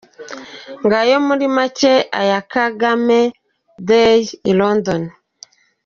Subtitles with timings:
[0.85, 3.19] Ngayo muri make aya Kagame
[3.87, 5.01] day i London!